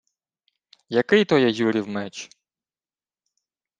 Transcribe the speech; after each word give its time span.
—Який 0.89 1.25
то 1.25 1.37
є 1.37 1.49
Юрів 1.49 1.87
меч? 1.87 2.29